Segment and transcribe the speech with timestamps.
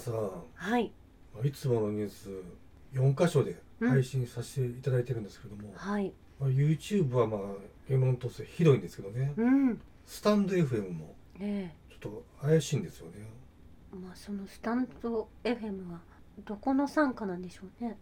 [0.00, 0.92] さんはい。
[1.44, 2.30] いつものニュース
[2.94, 6.12] 4箇所で配信させていただいてるんですけれども、はい。
[6.40, 7.40] まあ、YouTube はまあ
[7.88, 9.80] 言論統制ひどいんですけどねうん。
[10.06, 13.12] スタンド FM もえちょっと怪しいんですよね。
[13.92, 16.00] えまあそのスタンド FM は
[16.44, 17.96] どこの傘下なんでしょうね。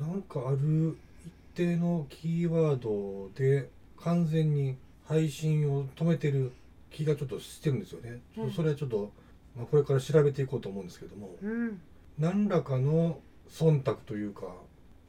[0.00, 0.96] なんかある
[1.26, 6.52] 一定のキーワードで完全に配信を止めてる
[6.90, 9.10] 気がちょっとしてるんですよね、ちょっとそれはちょっと、
[9.58, 11.80] まあ、これから調べていこうと思うんですけどもうん
[12.18, 14.46] 何らかの忖度というか、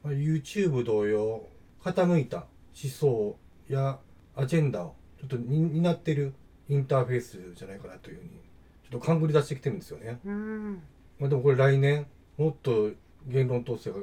[0.04, 1.48] まあ、YouTube 同様
[1.84, 4.00] 傾いた思想や
[4.36, 6.34] アジェンダをちょっとに担ってる
[6.68, 10.20] インターフェースじゃないかなというふうにちょっと勘ぐり出してきてるんですよね。
[10.26, 10.82] うん
[11.20, 12.08] まあ、でもこれ来年
[12.38, 12.92] もっと
[13.28, 13.98] 言論統制が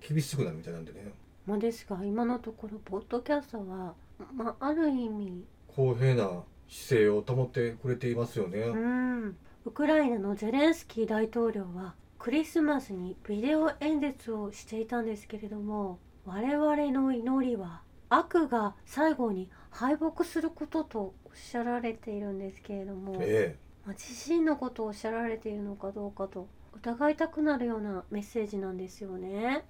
[0.00, 1.12] 厳しくなるみたいなんでね
[1.46, 3.94] まあですが今のところポッドキャストは
[4.34, 8.60] まあある意味公平な姿勢を保ってくれていますよね。
[8.60, 23.56] うんウクライナのゼレンスキー大統領はクリスマスにビデオ演説をしていたんですけれども我々の祈りは悪が最後に敗北することとおっしゃられているんですけれども、え
[23.86, 29.64] まあ自身のことをおっしゃられているのかどうかと疑いたくなるようなメッセージなんですよね。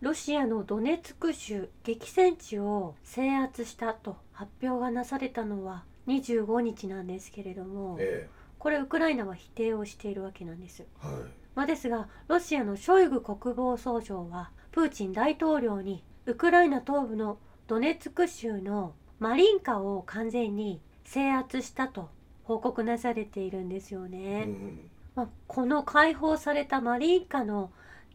[0.00, 8.28] ロシアのドネツク州激戦地を制圧したと発表がなされたのは25日なんですけれども、え
[8.58, 10.82] これウクライナは否定をしているわけなんです。
[10.82, 11.16] えはい
[11.54, 22.10] まあ、ですがロシアのショイグ国防総省はプーチン大統領にウクライナ東部のドネツク州のマリンカを完全に制圧したと
[22.44, 24.44] 報告なされているんですよね。
[24.46, 27.72] うんまあ、この解放されたマリンカの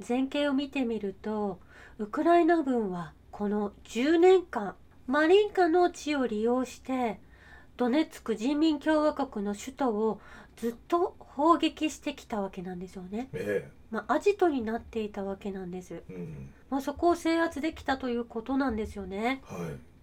[0.08, 1.60] 前景を見てみると
[1.98, 7.20] ウクライナ軍はこの10年間マリンカの地を利用して
[7.78, 10.22] ドネツク人民共和国の首都を
[10.56, 13.30] ずっと砲撃してきたわけなんですよね。
[13.34, 16.04] えまあ、アジトになっていたわけなんです。
[16.10, 19.42] えうんまあ、そこを制圧できたということなんですよね。
[19.46, 19.60] はい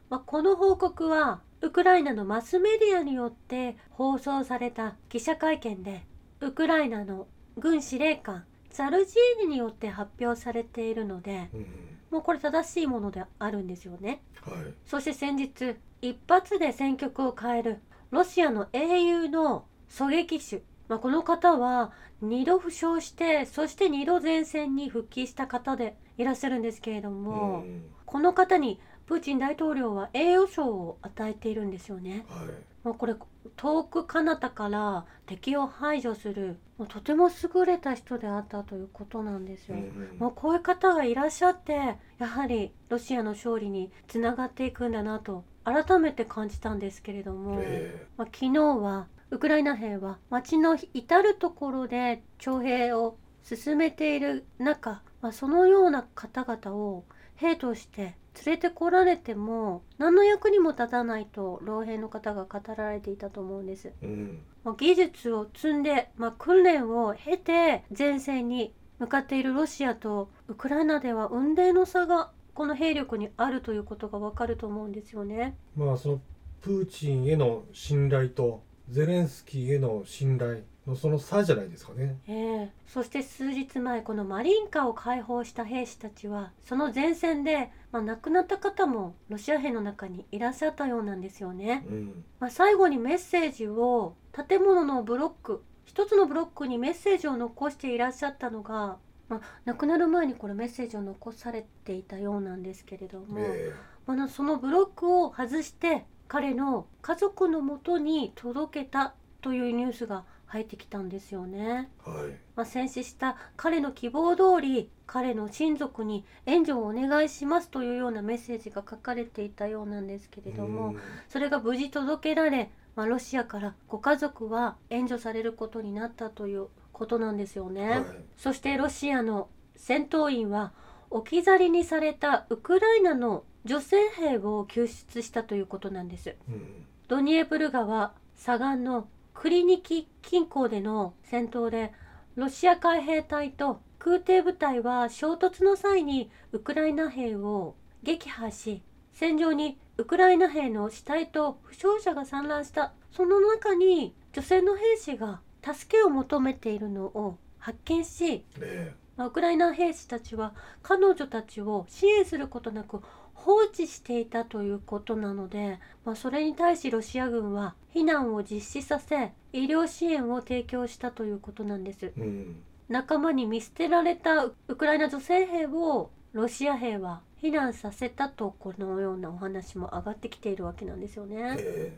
[0.09, 6.05] まあ、この報告はウクライナのマスメディアによって放送された記者会見で
[6.41, 11.66] ウクライナの軍司令官ザルジーニによって発表されているのでうん
[12.10, 14.22] もうこれ正しいものであるんですよね。
[14.43, 14.75] はい。
[14.84, 27.84] そして先日一発で戦局を変えるロシアの英雄の狙撃手、まあ、この方は2度負傷してそして2度前線に復帰した方でいらっしゃるんですけれども、うん。
[28.04, 32.25] この方にプーチン大統領は栄誉賞を与えているんですよね。
[32.28, 32.48] はい。
[32.82, 33.15] まあ、これ
[33.56, 39.77] 遠く彼方から敵を排除するもうとても優れた人であったということなんですよ。
[39.77, 57.05] うんうんまあ、こういう方がいらっしゃってやはりロシアの勝利につながっていくんだなと改めて感じたんですけれども、えまあ、昨日はウクライナ兵は町の至る所で徴兵を進めている中、まあ、そのような方々を
[57.37, 63.93] 兵として連れてこられても何の役にも立たないと老兵の方が語られていたと思うんです。
[64.03, 75.57] えうんまあ技術を積んで、まあ、訓練を経て前線に向かっているロシアとウクライナでは雲泥の差がこの兵力にあるということがわかると思うんですよね。
[75.77, 76.21] まあその
[76.61, 82.19] プーチンへの信頼とゼレンスキーへの信頼のその差じゃないですかね。
[82.27, 91.84] ええそして数日前このマリンカを解放した兵士たちはその前線で、まあ、亡くなった方もロシア兵の中にいらっしゃったようなんですよね。
[91.89, 103.72] うんまあ、最後にメッセージを建物のブロック一つのブロックにメッセージを残していらっしゃったのが、まあ、亡くなる前にこれメッセージを残されていたようなんですけれども、え
[104.07, 111.89] まあ、そのブロックを外して彼の家族のもとに届けたというニュースが入ってきたんですよね。
[112.07, 127.91] えはいまあ、戦死した彼の希望通り彼の親族に援助をお願いしますというようなメッセージが書かれていたようなんですけれども、うんそれが無事届けられ、まあ、ロシアからご家族は援助されることになったということなんですよね。
[127.91, 128.04] はい
[128.37, 130.72] そしてロシアの戦闘員は
[131.10, 136.34] 置き去りにされたウクライナの女性兵を救出したということなんです。
[136.48, 136.86] うん。
[137.09, 141.92] ドニエプル川左岸のクリニキ近郊での戦闘で
[142.36, 152.92] ロシア海兵隊と空挺部隊は衝突の際にウクライナ兵を撃破し戦場にウクライナ兵の死体と負傷者が散乱した。
[153.13, 163.03] その中に女性の兵士が助けを求めているのを発見しえまあウクライナ兵士たちは彼女たちを支援することなく
[163.45, 172.13] 放置していたということなので、まあ、それに対しロシア軍は避難を実施させ医療支援を提供したということなんです。
[172.16, 172.63] うん。
[172.89, 181.57] 仲間に見捨てられたウクライナ女性兵をロシア兵は避難させたとこのようなお話も上がってきているわけなんですよね。
[181.59, 181.97] え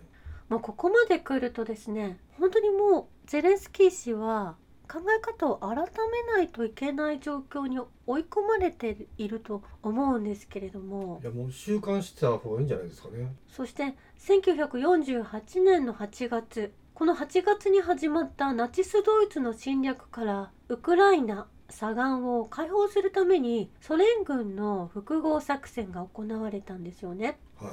[0.49, 4.56] もうここまで来るとですね本当にもうゼレンスキー氏は
[4.88, 11.20] 考え方を改めないといけない状況に追い込まれていると思うんですけれども。
[11.23, 13.34] えいやもう習慣してた方がいいんじゃないですかね。
[13.49, 16.73] そして1948年の8月。
[16.94, 27.38] この8月に始まったナチスドイツの侵略からウクライナ左岸を解放するためにソ連軍の複合作戦が行われたんですよね。
[27.56, 27.73] はい。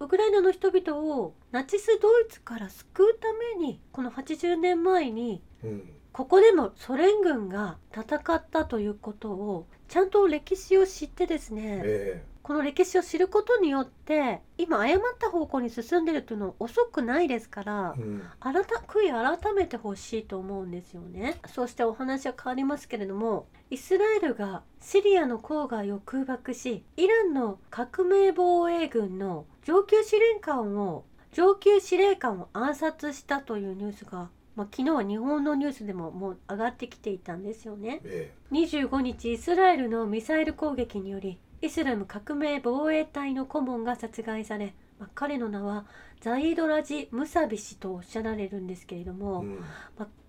[0.00, 3.26] ウクライナの人々をナチスドイツから救うた
[3.58, 18.22] めにこの80年前にうんここでもソ連軍が戦ったということをちゃんと歴史を知ってですねえこの歴史を知ることによって今誤った方向に進んでるっていうのは遅くないですからえうん。
[18.40, 18.52] 改
[18.88, 21.38] 悔い改めてほしいと思うんですよね。
[21.46, 38.00] そうしてお話は変わりますけれどもイスラエルがシリアの郊外を空爆しイランの革命防衛軍の上級司令官を上級司令官を暗殺したというニュースが、まあ、昨日は日本のニュースでももう上がってきていたんですよね。
[38.02, 45.86] え25日イスラエルのミサイル攻撃によりイスラム革命防衛隊の顧問が殺害され、まあ彼の名は
[46.20, 49.64] ザイードラジ・ムサビ氏とおっしゃられるんですけれどえも、うん。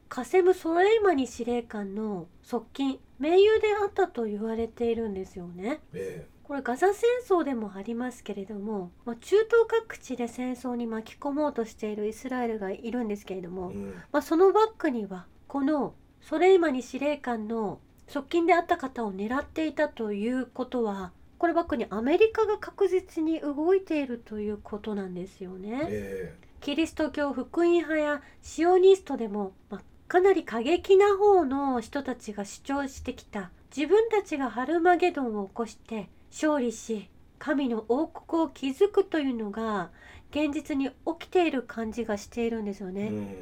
[0.09, 5.79] カセム・ソレイマニ司令官の側近盟友であったと言われているんですよね。
[5.93, 13.94] えこれガザ戦争でもありますけれども、まあ、中東各地で戦争に巻き込もうとしているイスラエルがいるんですけれども、えうん。
[14.12, 25.81] まあ、そのバックにはこのソレイマニ司令官の側近であった方を狙っていたということはこれバックにアメリカが確実に動いているということなんですよね。
[25.88, 26.36] え。
[26.62, 33.51] キリスト教福音派やシオニストでも、まあ、かなり過激な方の人たちが主張してきた。
[33.75, 37.09] 自分たちがハルマゲドンを起こして勝利し
[37.39, 39.89] 神の王国を築くというのが
[40.31, 43.05] 現実に起きている感じがしているんですよね。
[43.05, 43.35] えうん。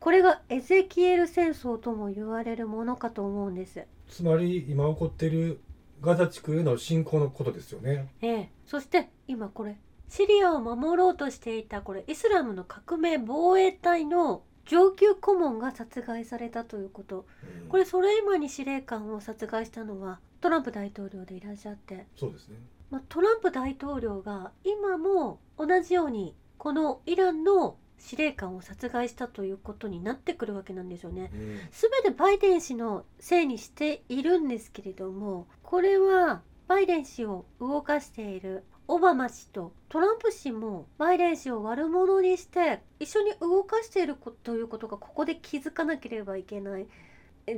[0.00, 3.84] これがエゼキエル戦争とも言われるものかと思うんです。
[4.08, 5.60] つまり今起こっている
[6.00, 8.08] ガザ地区への侵攻のことですよね。
[8.20, 9.76] ええ、そして今これ
[10.08, 17.26] シリアを守ろうとしていたこれイスラムの革命防衛隊の上級顧問が殺害されたということ。
[17.62, 17.68] うん。
[17.68, 22.56] これソレイマニ司令官を殺害したのはトランプ大統領でいらっしゃって、そうですね。
[22.90, 31.30] まあ、トランプ大統領が今も同じようにこのイランの司令官を殺害したということになってくるわけなんですよね。
[31.32, 31.58] うん。
[31.70, 46.82] 全てバイデン氏のせいにしているんですけれどもこれはバイデン氏を動かしているオバマ氏とトランプ氏もバイデン氏を悪者にして一緒に動かしていることということがここで気づかなければいけない。
[46.82, 46.86] え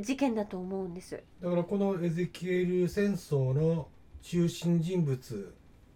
[0.00, 1.22] 事件だと思うんです。
[1.42, 3.88] だからこのエゼキエル戦争の
[4.22, 5.54] 中心人物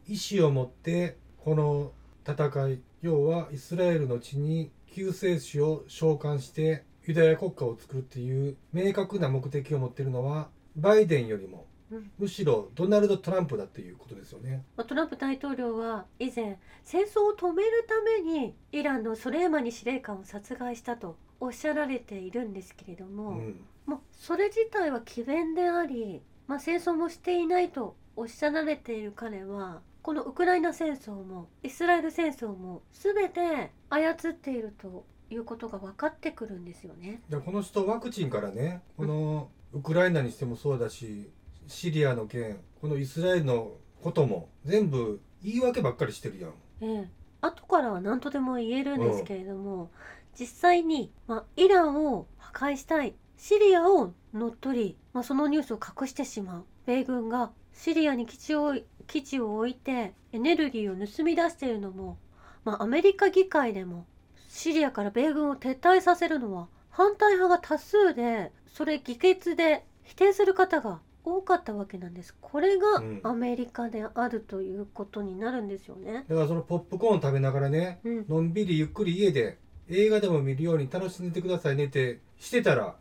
[0.08, 1.92] 意思を持ってこの
[2.26, 14.64] 戦い要はイスラエルの地に救世主を召喚してユダヤ国家を作るっていう明確な目的を持っているのはバイデンよりもうんむしろドナルド・トランプだっていうことですよね。
[14.76, 37.22] まあトランプ大統領は以前戦争を止めるためにイランのソレイマニ司令官を殺害したとおっしゃられているんですけれども、うんもうそれ自体は詭弁であり、まあ、戦争もしていないとおっしゃられている彼はこのウクライナ戦争もイスラエル戦争も全て操っているということが分かってくるんですよね。
[37.44, 41.30] この人ワクチンからねこのウクライナにしてもそうだし
[41.66, 43.72] シリアの件このイスラエルの
[44.02, 46.52] ことも全部言い訳ばっかりしてるやん。
[46.82, 47.08] ええ、
[47.40, 49.90] 後からは何とでも言えるんですけれども、
[50.38, 53.14] 実際に、まあ、イランを破壊したい
[53.46, 58.74] シリアを乗っ取り、まあ、そのニュースを隠してしまう米軍がシリアに基地を
[59.06, 62.16] 基地を置いてエネルギーを盗み出しているのも、
[62.64, 64.06] まあ、アメリカ議会でも
[64.48, 72.34] シリアから米軍を撤退させるのは反対派が多数でそれ議決で否定する方が多かったわけなんです。
[72.40, 73.20] これがうん。
[73.24, 76.24] アメリカであるということになるんですよね。
[76.30, 78.24] だからそのポップコーン食べながらねうん。
[78.26, 79.58] のんびりゆっくり家で
[79.90, 82.96] 映画でも見るように楽しんでくださいねってしてたら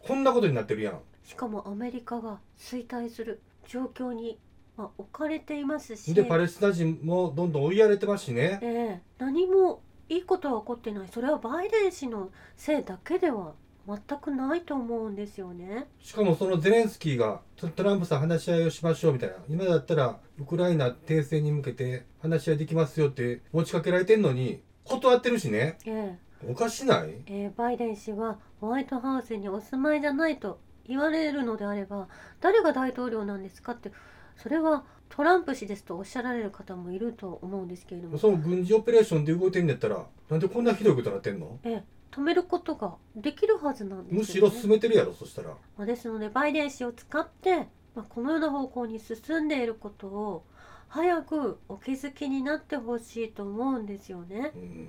[0.00, 1.00] こんなことになってるやん。
[1.24, 4.38] しかもアメリカが衰退する状況に、
[4.76, 8.58] まあ、置かれていますしでパレスチナ人もどんどん追いやれてますしね。
[8.62, 8.66] え
[8.98, 13.52] え何もいいことは起こってないそれはバイデン氏のせいだけでは
[13.86, 15.86] 全くないと思うんですよね。
[16.00, 27.10] しかもそのゼレンスキーがトトランプさん話し合いをしましょうみたいな今だったらウクライナ停戦に向けて話し合いできますよって持ちかけられてんのに断ってるしねえおかしない？
[27.26, 32.08] ええーバイデン氏はホワイトハウスにお住まいじゃないと言われるのであれば
[32.40, 33.92] 誰が大統領なんですかって
[34.36, 41.58] それはトランプ氏ですとおっしゃられる方もいると思うんですけれども、その軍事オペレーションで動いてんだったらなんでこんなひどいことになってんの？
[41.64, 44.54] ええ止めることができるはずなんむしですよ、ね。
[44.54, 45.50] ろ進めてるやろそしたら。
[45.76, 50.44] まあ、ですのでバイデン氏を使って、まあ、このような方向に進んでいることを
[50.88, 54.52] 早くお気づきになってほしいと思うんですよね。
[54.54, 54.88] うん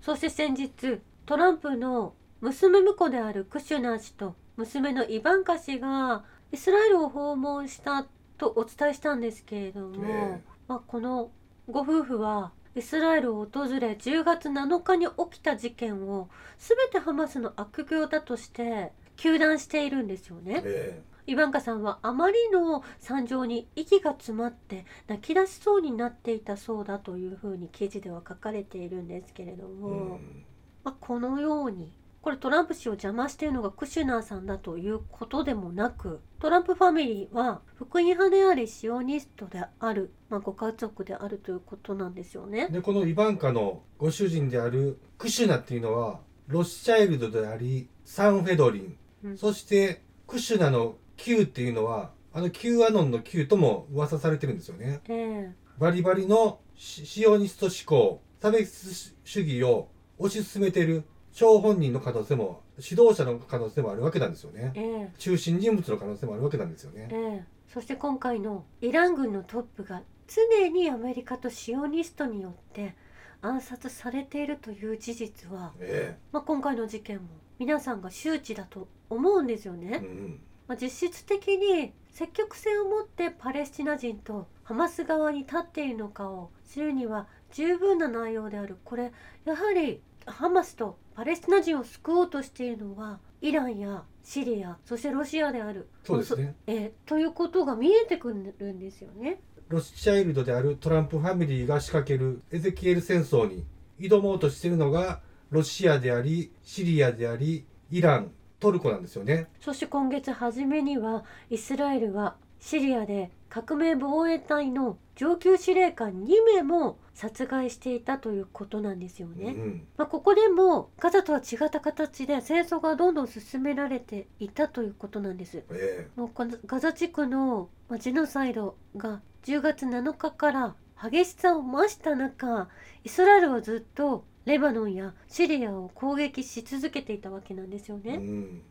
[0.00, 8.06] そして先日トランプの娘婿であるクシュナー氏と娘のイバンカ氏がイスラエルを訪問した
[8.38, 11.30] とお伝えしたんですけれども、ねまあ、この
[11.68, 16.28] ご夫婦はイスラエルを訪れ10月7日に起きた事件を
[16.58, 20.62] 全てハマスの悪行だとして糾弾しているんですよね。
[20.64, 30.44] えイバンカさんはあまりの惨状に息が詰まって泣き出しそうになっていたそうだというふうに記事では書かれているんですけれどえも、うん。
[30.84, 31.92] まあ、このように
[32.22, 42.68] これトランプ氏を邪魔しているのがクシュナーさんだということでもなくトランプファミリーは福音派でありシオニストである、まあ、ご家族であるということなんですよね。
[42.70, 49.36] でこのイバンカのご主人であるクシュナっていうのはロスチャイルドでありサンフェドリン、うん。
[49.36, 55.00] そしてクシュナの Q っていうのはあの Q アノンの Q とも噂されてるんですよね。
[55.08, 64.72] えバリバリのシシオニスト思考差別主義を推し進めている張本人の可能性も指導者の可能性もあるわけなんですよね。
[64.74, 67.08] ええ中心人物の可能性もあるわけなんですよね。
[67.12, 72.94] ええそして今回のイラン軍のトップが常にアメリカとシオニストによって
[73.42, 77.24] 暗殺されているという事実は、えまあ、今回の事件も
[77.58, 79.96] 皆さんが周知だと思うんですよえね。
[79.98, 88.76] うんまあ、実質的に積極性を持ってパレスチナ人とハマス側に立っているのかを知るには十分な内容である。
[88.84, 89.12] これ
[89.44, 95.88] やはりハマスとパレスチナ人を救おうとしているのはイランやシリアそしてロシアである。
[96.04, 96.54] そうですね。
[96.66, 99.40] えーということが見えてくるんですよね。
[99.68, 103.64] ロスチャイルドであるトランプファミリーが仕掛けるエゼキエル戦争に
[103.98, 105.20] 挑もうとしているのが
[105.50, 109.46] ロシアでありシリアでありイラントルコなんですよね。
[109.60, 119.46] そして今月初めにはイスラエルはシリアで革命防衛隊の上級司令官2名も殺害していたということなんですよね。
[119.46, 125.62] うん、まあ、ここでもガザとは違った形で戦争がどんどん進められていたということなんです。
[125.70, 132.68] えもうこのガザ地区のまあジェノサイドが10月7日から激しさを増した中
[133.04, 138.16] イスラエルはずっとレバノンやシリアを攻撃し続けていたわけなんですよえね。
[138.16, 138.62] うん、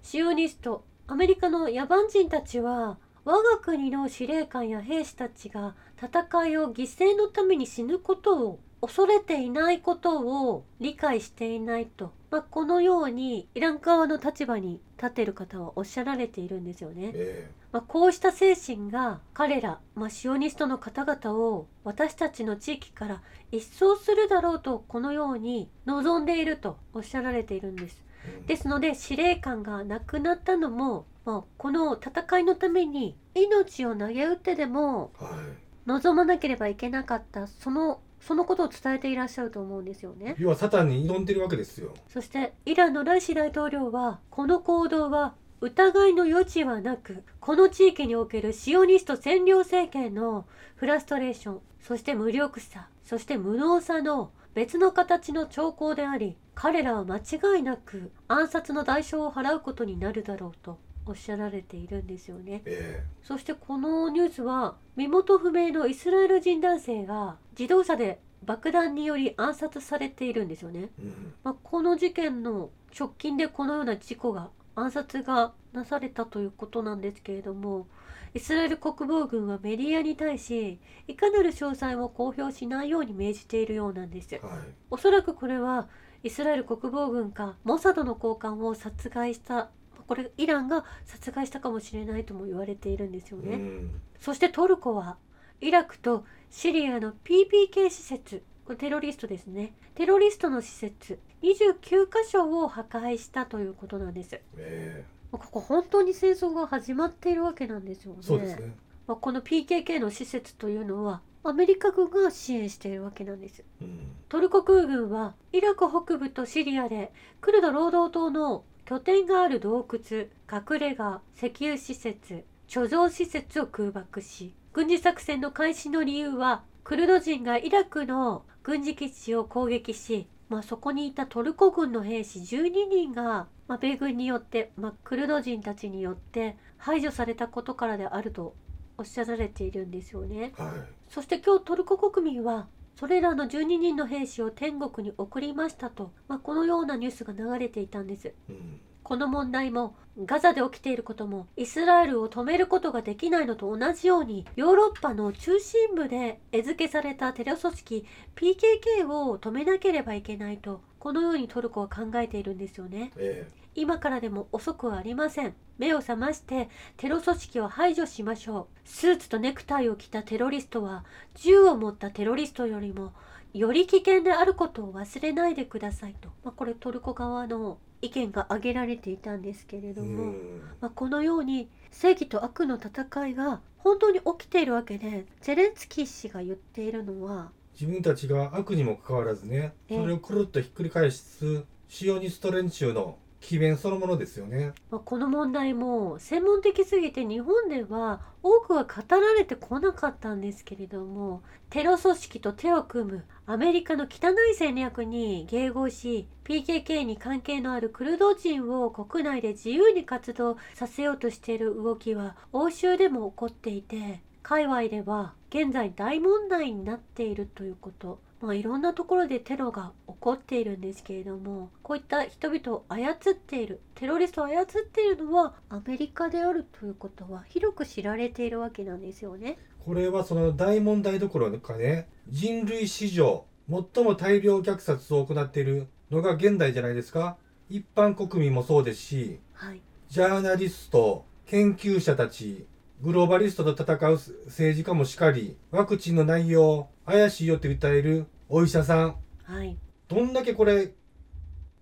[0.00, 17.12] シオニストアメリカの野蛮人たちは我が国の司令官や兵士たちが戦いを犠牲のために死ぬことを恐れていないことを理解していないと、まあ、このようにイラン側の立場に立っている方はおっしゃられているんですよね。
[17.14, 23.22] えまあ、こうした精神が彼ら、まあ、シオニストの方々を私たちの地域から
[23.52, 28.02] 一掃するだろうとこのように望んでいるとおっしゃられているんです。
[28.26, 40.34] えうんですので司令官が亡くなったのも、まあ、この戦いのために命を投げ打ってでもはい望まなければいけなかったそのそのことを伝えていらっしゃると思うんですよね。
[40.36, 41.94] 要はサタンに挑んでるわけですよ。
[42.08, 62.62] そしてイランのライシ大統領はこの行動は疑いの余地はなくこの地域におけるシオニスト占領政権のフラストレーションそして無力さそして無能さの別の形の兆候であり彼らは間違いなく暗殺の代償を払うことになるだろうとおっしゃられているんですよね。
[62.66, 70.90] えそしてこのニュースは身元不明のイスラエル人男性が自動車で爆弾により暗殺されているんですよね。
[71.00, 71.34] えうん。
[71.42, 77.86] まあ、この事件の直近でこのような事故が暗殺がなされたということなんですけれども
[78.34, 84.34] イスラエル国防軍はメディアに対しいかなる詳細も公表しないように命じているようなんです。
[84.34, 84.42] はい。
[84.90, 85.88] おそらくこれは
[86.22, 89.70] イスラエル国防軍かモサドの高官を殺害した
[90.06, 94.00] これイランが殺害したかもしれないとも言われているんですよね、うん。
[94.20, 95.16] そしてトルコは
[95.60, 98.42] イラクとシリアの PPK 施設
[98.78, 99.74] テロリストですね。
[99.94, 104.40] テロリストの施設29カ所を破壊したということなんです。
[104.56, 105.04] え。
[105.30, 108.18] ここ本当に戦争が始まっているわけなんですよね。
[108.22, 108.74] えそうですね。
[109.06, 113.62] まあ、この PKK の施設というのはアメリカ軍が支援しているわけなんです。
[113.80, 114.12] うん。
[114.28, 138.54] トルコ空軍はイラク北部とシリアでクルド労働党の拠点がある洞窟隠れ家石油施設貯蔵施設を空爆し軍事作戦の開始の理由はクルド人がイラクの軍事基地を攻撃し、まあ、そこにいたトルコ軍の兵士12人が、まあ、米軍によって、まあ、クルド人たちによって排除されたことからであると
[138.98, 140.52] おっしゃられているんですよね。
[140.58, 140.70] はい
[141.08, 142.66] そして今日トルコ国民は
[142.96, 148.34] それらの12人の兵士を天国に送りましたと、まあ、このようなニュースが流れていたんです。
[148.50, 149.94] うんこの問題も
[150.24, 163.12] ガザで起きていることもイスラエルを止めることができないのと同じようにヨーロッパの中心部で餌付けされたテロ組織 PKK を止めなければいけないとこのようにトルコは考えているんですよね。
[163.16, 163.48] え。
[163.76, 165.54] 今からでも遅くはありません。
[165.78, 168.88] 目を覚ましてテロ組織を排除しましょう。
[168.88, 171.04] スーツとネクタイを着たテロリストは
[171.36, 173.12] 銃を持ったテロリストよりも
[173.54, 180.60] より危険であることを忘れないでくださいと、まあ、これトルコ側の意見が挙げられていたんですけれえども、うん。
[180.80, 190.00] まあ、このように正義と悪の戦いが本当に起きているわけでゼレンスキー氏が言っているのは自分たちが悪にもかかわらずねええ。
[190.00, 194.72] それをくるっとひっくり返すシオニスト連中の奇弁そのものですよね。
[194.90, 229.56] まあ、この問題も専門的すぎて日本では多くは語られてこなかったんですけれどもテロ組織と手を組むアメリカの汚い戦略に迎合し PKK に関係のあるクルド人を国内で自由に活動させようとしている動きは欧州でも起こっていて界隈では現在大問題になっているということまあ、いろんなところでテロが起こっているんですけれどもこういった人々を操っているテロリストを操っているのはアメリカであるということは広く知られているわけなんですよね。
[229.86, 237.36] これはその大問題どころかね人類史上最も大量虐殺を行っているのが現代じゃないですか。
[237.68, 242.66] 一般国民もそうですしはい、ジャーナリスト研究者たち
[243.00, 244.12] グローバリストと戦う
[244.46, 249.16] 政治家もしかりワクチンの内容怪しいよって訴えるお医者さん。
[249.44, 249.76] はい、
[250.08, 250.92] どんだけこれ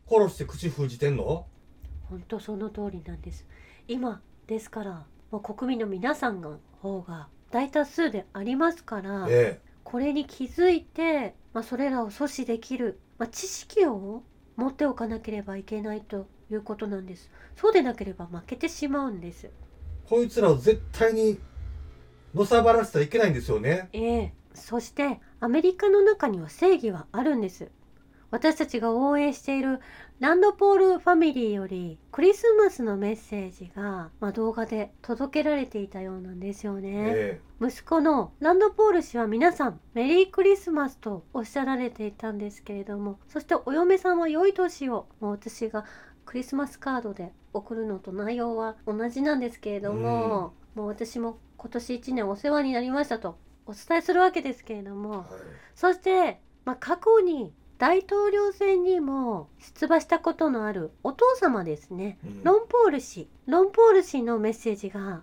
[0.08, 1.46] 殺して口封じてんの？
[2.10, 3.46] 本当その通りなんです。
[3.88, 14.24] 今ですからもう国民の皆さんの方が大多数でありますから、えこれに気づいて、まあ、それらを阻止できる、まあ、知識を
[14.56, 17.30] 持っておかなければいけないということなんです。
[17.54, 19.46] そうでなければ負けてしまうんです。
[19.46, 19.50] え
[20.08, 21.38] こいつらを絶対に
[22.34, 27.70] のさばらせてはいけないんですよねええそしてアメリカの中には正義はあるんです
[28.34, 29.78] 私たちが応援している
[30.18, 45.84] ランドポールファミリーよりクリスマスのメッセージが、まあ、動画で届けられていたようなんですよね、え息子のランドポール氏は皆さんメリークリスマスとおっしゃられていたんですけれどもそしてお嫁さんは良い年をもう私が
[46.26, 55.42] クリスマスカードで送るのと内容は同じなんですけれども、もう私も今年1年お世話になりましたとお伝えするわけですけれどもえはい。
[55.76, 62.18] そして、まあ、過去に大統領選にも出馬したことのあるお父様ですね。
[62.24, 62.44] うん。
[62.44, 63.28] ロンポール氏。
[63.46, 65.22] ロンポール氏のメッセージが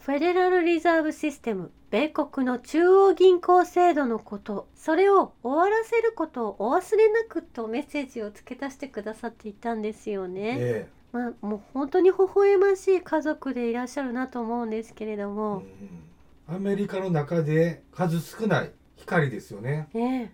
[0.00, 10.56] フェデラルリザーブシステム米国の中央銀行制度のことそれを終わらせることをお忘れなくとメッセージを付け足してくださっていたんですよね。
[10.58, 16.12] えまあもう本当に微笑ましい家族でいらっしゃるなと思うんですけれどえも、うん
[16.48, 19.88] アメリカの中で数少ない光ですよね。
[19.94, 20.32] ね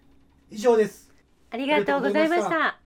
[0.51, 0.55] え。
[0.55, 1.08] 以上です
[1.51, 2.77] ありがとうございました。